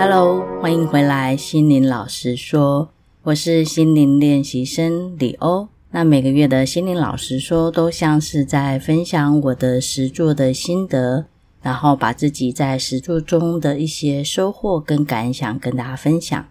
[0.00, 2.88] Hello，欢迎回来，心灵老师说，
[3.24, 5.66] 我是心灵练习生李欧。
[5.90, 11.26] 那每个月的心灵老师说，都像是在分享我的实作的心得。
[11.60, 16.46] 然后把自己在实作中的一些收获跟感想跟大家分享。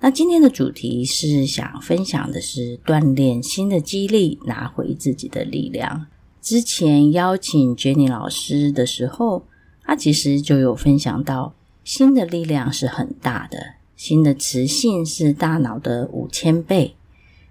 [0.00, 6.06] 那今天的主题是想分享的是锻炼心的肌力，拿回自己的力量。
[6.42, 9.44] 之前邀请 Jenny 老师的时候，
[9.84, 13.58] 他其实就有分享到，心的力量是很大的，
[13.96, 16.94] 心的磁性是大脑的五千倍，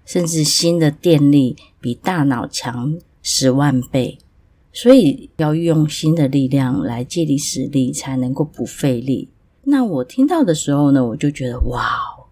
[0.04, 4.18] 甚至心的电力比大脑强十万倍。
[4.72, 9.28] 所以要用心的力量来借力使力，才能够不费力。
[9.64, 11.90] 那我听到的时候呢，我就觉得哇，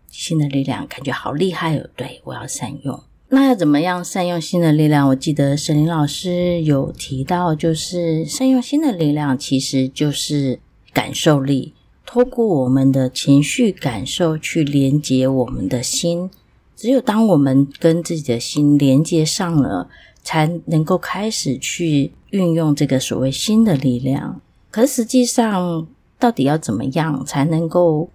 [0.08, 1.88] 心的力量感觉好厉害哦！
[1.96, 3.02] 对，我要善用。
[3.30, 5.08] 那要怎么样善用心的力量？
[5.08, 10.60] 我记得沈林老师有提到，就是善用心的力量，其实就是
[10.92, 11.74] 感受力，
[12.10, 16.30] 透过我们的情绪感受去连接我们的心。
[16.74, 19.90] 只有当我们跟自己的心连接上了，
[20.22, 24.40] 才能够开始去运用这个所谓心的力量。
[24.70, 25.86] 可实际上，
[26.18, 28.08] 到底要怎么样才能够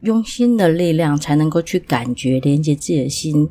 [0.00, 3.48] 用心的力量，才能够去感觉连接自己的心？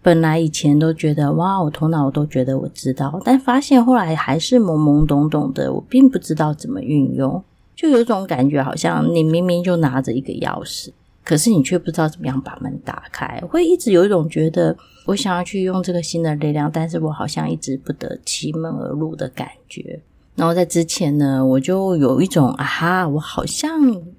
[0.00, 7.42] 本来以前都觉得哇，我头脑我都觉得我知道，但发现后来还是懵懵懂懂的，我并不知道怎么运用，
[7.74, 10.90] 就有种感觉，好像你明明就拿着一个钥匙。
[11.24, 14.76] 可是你却不知道怎么样把门打开，会一直有一种觉得
[15.06, 20.00] 我想要去用这个新的力量，但是我好像一直不得其门而入的感觉。
[20.36, 23.72] 然后在之前呢，我就有一种啊哈，我好像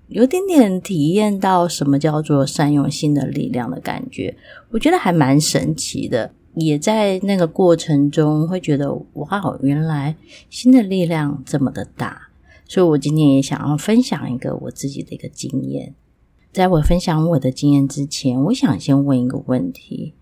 [0.08, 4.36] 有点点体验到什么叫做善用新的力量的感觉，
[4.72, 6.32] 我觉得还蛮神奇的。
[6.56, 10.16] 也在那个过程中会觉得哇，原来
[10.50, 12.25] 新的力量这么的大。
[12.68, 15.94] 所以我今天也想要分享一个我自己的一个经验。
[16.52, 20.14] 在我分享我的经验之前，我想先问一个问题：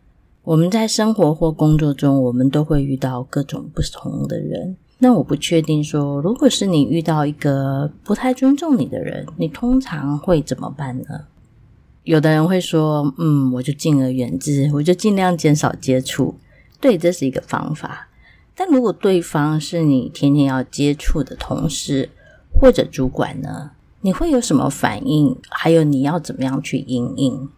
[0.44, 4.76] 我们在生活或工作中，我们都会遇到各种不同的人。
[5.00, 11.26] 那我不确定说，如果是你遇到一个不太尊重你的人，你通常会怎么办呢？
[12.04, 16.36] 有的人会说：“嗯，我就敬而远之，我就尽量减少接触。”
[16.82, 18.10] 对，这是一个方法。
[18.56, 22.10] 但如果对方是你天天要接触的同事
[22.64, 23.72] 或者主管呢？
[24.00, 25.38] 你会有什么反应？
[25.50, 27.50] 还有你要怎么样去应应？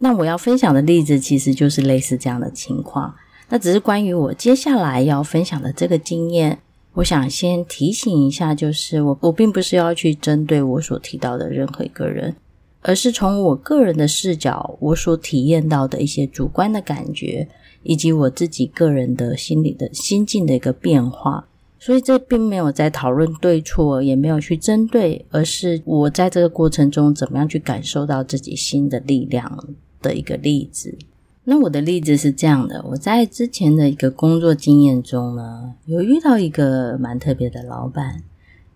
[0.00, 3.14] 那我要分享的例子其实就是类似这样的情况。
[3.50, 6.58] 那只是关于我接下来要分享的这个经验，
[6.94, 12.34] 我想先提醒一下，就是我我并不是要去针对我所提到的任何一个人，
[12.82, 17.46] 而是从我个人的视角，我所体验到的一些主观的感觉，
[17.84, 21.47] 以及我自己个人的心理的心境的一个变化。
[21.78, 29.68] 所以这并没有在讨论对错，也没有去针对，而是我在这个过程中怎么样去感受到自己心的力量
[30.02, 30.98] 的一个例子。
[31.44, 38.22] 那我的例子是这样的：我在之前的一个工作经验中呢，有遇到一个蛮特别的老板，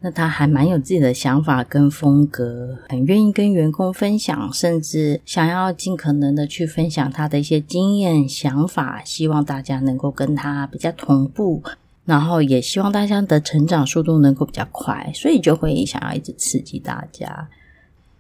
[0.01, 11.63] 那他还蛮有自己的想法跟风格，很愿意跟员工分享，甚至想要尽可能的去分享他的一些经验、想法，希望大家能够跟他比较同步。
[12.05, 17.49] 然后也希望大家的成长速度能够比较快，所以就会想要一直刺激大家。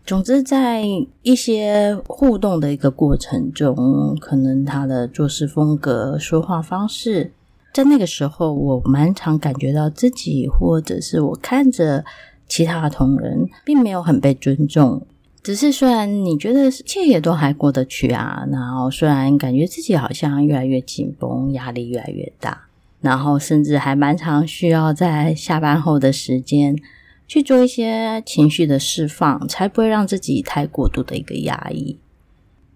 [0.04, 0.84] 总之，在
[1.22, 7.32] 一些互动的一个过程中，可能他的做事风格、说话方式，
[7.72, 12.04] 在那个时候，我蛮常感觉到自己，或者是我看着
[12.48, 15.06] 其他的同仁，并没有很被尊重。
[15.40, 22.66] 只是虽然你觉得一切也都还过得去啊，然后虽然感觉自己好像越来越紧绷，压力越来越大。
[23.02, 26.74] 然后甚至还蛮常需要在下班后的时间
[27.28, 31.98] 去做一些情绪的释放，才不会让自己太过度的一个压抑。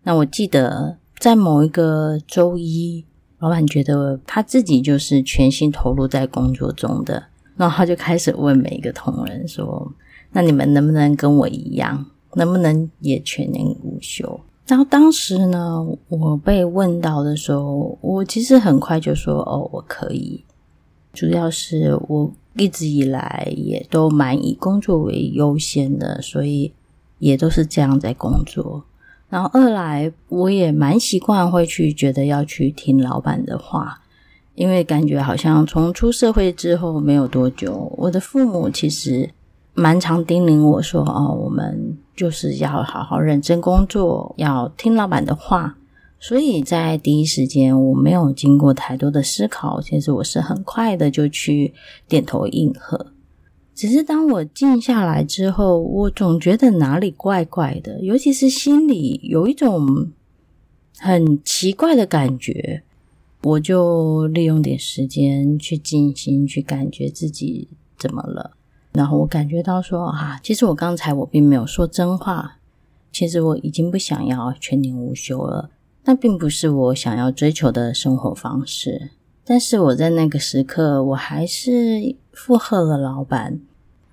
[0.02, 3.04] 那我记得在某一个周一，
[3.38, 7.26] 老板觉得他自己就是全心投入在工作中的，
[7.56, 9.92] 然后他就开始问每一个同仁说
[10.32, 20.44] ：“那你们能不能跟我一样，能不能也全年无休？”然后当时呢，我被问到的时候，我其实很快就说：“哦，我可以。”
[21.14, 26.72] 主要是我一直以来也都蛮以工作为优先的，所以
[27.18, 28.84] 也都是这样在工作。
[29.28, 34.00] 然后二来，我也蛮习惯会去觉得要去听老板的话，
[34.56, 39.30] 因为感觉好像从出社会之后没有多久，我的父母其实
[39.74, 45.76] 蛮常叮咛我说：“哦，我们就是要好好认真工作，要听老板的话。”
[46.18, 51.74] 所以在第一时间，我没有经过太多的思考，其实我是很快的就去
[52.08, 53.12] 点头应和。
[53.74, 60.10] 只是当我静下来之后，我总觉得哪里怪怪的，尤其是心里有一种
[60.98, 62.82] 很奇怪的感觉。
[63.42, 67.68] 我就利用点时间去静心，去感觉自己
[67.98, 68.55] 怎么了。
[68.96, 72.56] 然后我感觉到说啊，其实我刚才我并没有说真话，
[73.12, 75.70] 其实我已经不想要全年无休了。
[76.04, 79.10] 那并不是我想要追求的生活方式，
[79.44, 83.60] 但是我在那个时刻，我还是附和了老板。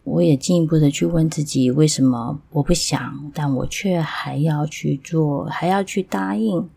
[0.03, 6.67] 我也进一步的去问自己，为什么我不想，但我却还要去做，还要去答应？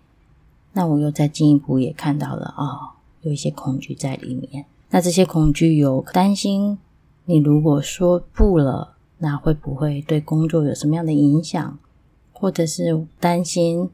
[0.75, 4.67] 那我又再进一步也看到了，哦，有一些恐惧在里面。
[4.91, 6.79] 那这些恐惧有担心，
[7.27, 11.79] 你如果说不了，那会不会对工作有什么样的影响？
[12.33, 13.91] 或者是担心？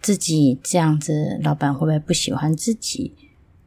[0.00, 3.12] 自己这样子，老板会不会不喜欢自己？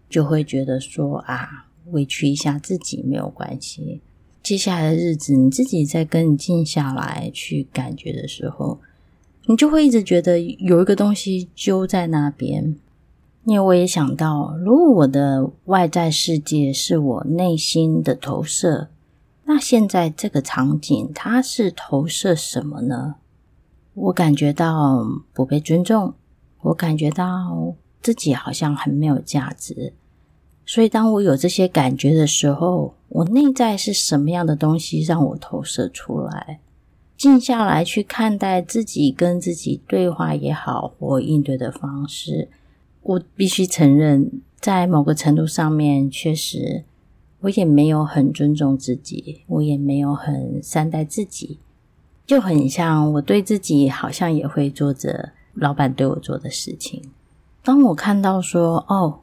[0.10, 4.02] 就会觉得说啊，委屈一下自己没有关系。
[4.42, 8.80] 接下来的日子，你自己再跟你静下来去感觉的时候，
[9.46, 12.76] 你就会一直觉得有一个东西揪在那边。
[13.46, 18.90] 因为我也想到，如果我的外在世界是我内心的投射，
[19.46, 23.16] 那现在这个场景它是投射什么呢？
[23.94, 26.14] 我感觉到不被尊重。
[26.62, 29.92] 我感觉到自己好像很没有价值，
[30.66, 36.62] 所以当我有这些感觉的时候，我内在是什么样的东西让我投射出来？
[37.18, 42.48] 静下来去看待自己跟自己对话也好，或应对的方式，
[43.02, 46.86] 我必须承认，在某个程度上面，确实
[47.44, 51.60] 我也没有很尊重自己，我也没有很善待自己，
[52.26, 55.32] 就很像我对自己好像也会做着。
[55.56, 57.00] 老板对我做的事情，
[57.64, 59.20] 当我看到说，哦，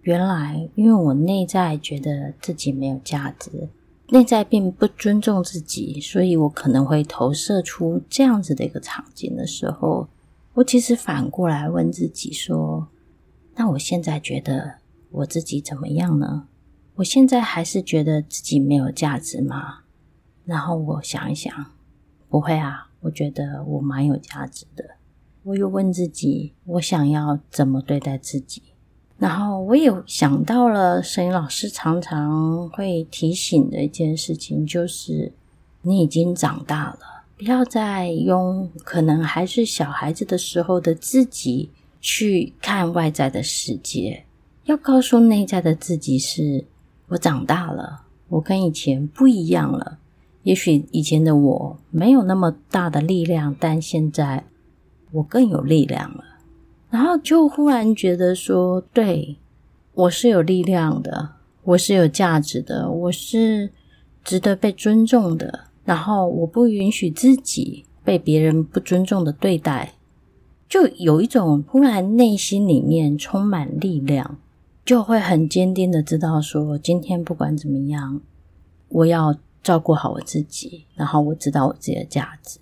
[0.00, 3.68] 原来因为我内在觉得自己没有价值，
[4.08, 10.08] 内在并不尊重自己，所以我可能会投射出这样子的一个场景的时候，
[10.54, 12.88] 我其实反过来问自己说，
[13.54, 14.76] 那我现在觉得
[15.10, 16.48] 我自己怎么样呢？
[16.96, 19.80] 我现在还是觉得自己没有价值吗？
[20.46, 21.52] 然后我想一想，
[22.30, 24.82] 不会啊，我觉得我蛮有价值的。
[25.42, 28.62] 我又问自己，我想要怎么对待自己？
[29.18, 35.32] 然后我也想到了，摄影老师常常会提醒的一件事情，就是
[35.82, 36.98] 你已经长大了，
[37.36, 41.70] 不要再用可能还是小孩子的时候的自己
[42.00, 44.24] 去看外在的世界，
[44.64, 46.64] 要告诉内在的自己是：
[47.08, 49.98] 我长大了，我跟以前不一样了。
[50.42, 54.44] 也许以前的我没有那么大的力量，但现在。
[55.12, 56.24] 我更有力量了，
[56.90, 59.36] 然后就忽然觉得说，对，
[59.94, 61.30] 我是有力量的，
[61.62, 63.70] 我是有价值的，我是
[64.24, 65.60] 值得被尊重的。
[65.84, 69.94] 然后我不允许自己被别人不尊重的对待，
[70.68, 74.36] 就有一种忽然内心里面充满力量，
[74.86, 78.20] 就会很坚定的知道说，今天不管怎么样，
[78.88, 82.60] 我要照顾好我自己，然后我知道我自己的价值。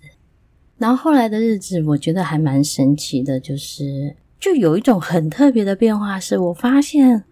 [0.79, 7.23] 然后后来的日子，我觉得还蛮神奇的，就是就有一种很特别的变化，是我发现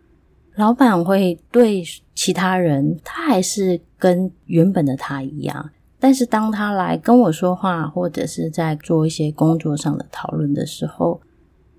[0.56, 1.84] 老板会对
[2.14, 11.20] 其他人，他还是跟原本的他一样，但是当他来跟我说话，或者是在做一些工作上的讨论的时候，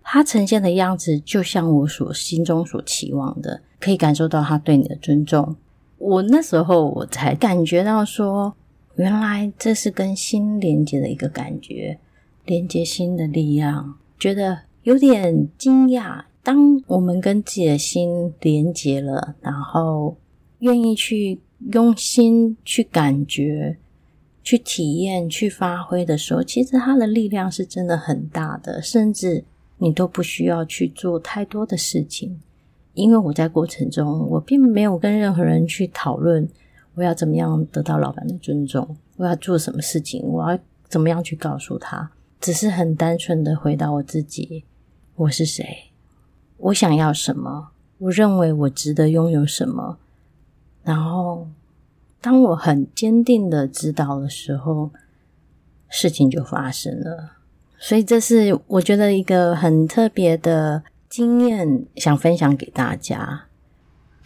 [0.04, 5.56] 他呈现的样子就像我所心中所期望的，可以感受到他对你的尊重。
[5.99, 8.54] 我那时候我才感觉到说。
[8.96, 11.99] 原来这是跟心连接的一个感觉，
[12.44, 16.23] 连接心的力量，觉得有点惊讶。
[16.44, 20.16] 当我们跟自己的心连接了，然后
[20.61, 21.40] 愿意去
[21.73, 23.76] 用心去感觉、
[24.44, 29.44] 去体验、去发挥的时候，其实它的力量是真的很大的，甚至
[29.84, 32.40] 你都不需要去做太多的事情，
[32.94, 36.48] 因为我在过程中，我并没有跟任何人去讨论。
[36.94, 38.96] 我要怎么样得到老板的尊重？
[39.16, 40.22] 我要做什么事情？
[40.22, 42.10] 我要怎么样去告诉他？
[42.40, 44.64] 只是很单纯的回答我自己：
[45.16, 45.90] 我是谁？
[46.56, 47.72] 我想要什么？
[47.98, 49.98] 我认为我值得拥有什么？
[50.82, 51.48] 然后，
[52.22, 54.90] 当我很坚定的知道的时候，
[55.90, 57.32] 事情就发生了。
[57.86, 63.44] 所以，这是我觉得一个很特别的经验，想分享给大家。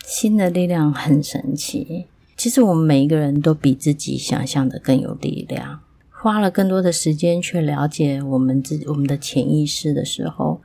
[0.07, 2.07] 心的力量很神奇。
[2.37, 5.81] 其实，我们每一个人都比自己想象的更有力量。
[6.09, 10.61] 花了更多的时间去了解我们自我们的潜意识的时候，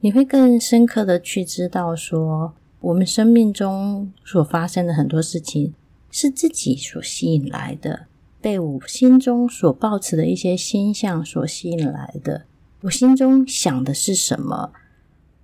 [0.00, 5.74] 你会更深刻的去知道说，我们生命中所发生的很多事情
[6.10, 8.06] 是自己所吸引来的，
[8.40, 12.44] 被我心中所抱持的一些心象所吸引来的。
[12.82, 14.72] 我心中想的是什么，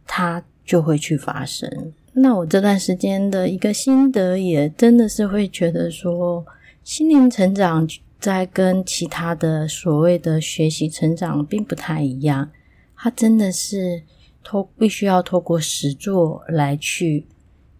[0.06, 1.92] 它就会去发生。
[2.12, 6.44] 那我这段时间的一个心得，也真的是会觉得说，
[6.82, 7.88] 心灵成长。
[8.20, 12.50] 在跟其他的所谓的学习成长并不太一样，
[12.96, 14.02] 它真的是
[14.42, 17.26] 透必须要透过实作来去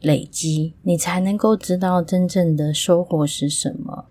[0.02, 4.04] 累积，你才能够知道真正的收获是什么。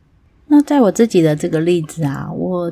[0.47, 2.71] 那在我自己的这个例子啊，我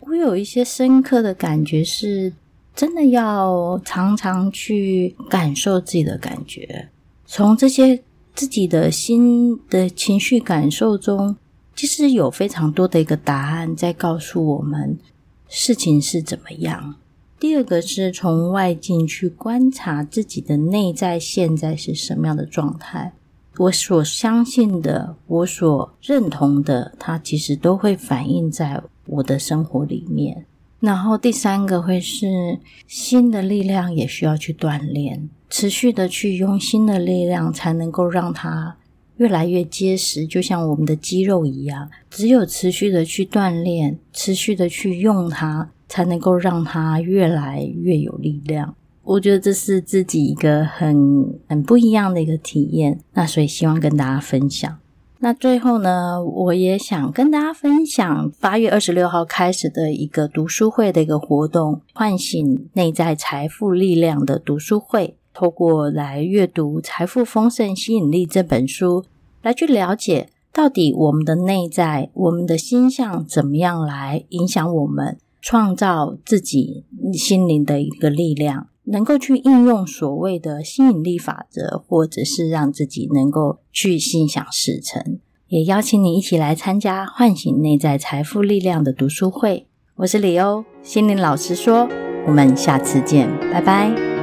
[0.00, 2.32] 我有一些深刻的感觉，是
[2.74, 6.88] 真的要常常去感受自己的感觉，
[7.26, 8.02] 从这些
[8.34, 11.36] 自己的心的情绪感受中。
[11.74, 14.98] 其实有非常多的一个答案在告诉我们
[15.46, 16.94] 事情是怎么样。
[17.38, 23.12] 第二个是从外境去观察自己的内在现在是什么样的状态。
[23.58, 30.44] 我所相信的，我所认同的，它其实都会反映在我的生活里面。
[30.80, 38.76] 然后第三个会是心的力量，也需要去锻炼，持续的去用心的力量，才能够让它。
[39.16, 48.74] 越来越结实，就像我们的肌肉一样，只有持续的去锻炼，持续的去用它，才能够让它越来越有力量。
[49.06, 54.78] 我觉得这是自己一个很很不一样的一个体验，那所以希望跟大家分享。
[55.20, 65.16] 那最后呢，我也想跟大家分享八月二十六号开始的一个读书会的一个活动，唤醒内在财富力量的读书会。
[65.32, 69.04] 透过来阅读《财富丰盛吸引力》这本书，
[69.42, 85.18] 来去了解到底我们的内在、我们的心象怎么样来影响我们创造自己心灵的一个力量，能够去应用所谓的吸引力法则，或者是让自己能够去心想事成。
[85.48, 89.66] 也邀请你一起来参加《唤醒内在财富力量》的读书会。
[89.96, 91.88] 我是李欧，心灵老师说，
[92.26, 94.15] 我们下次见，拜拜。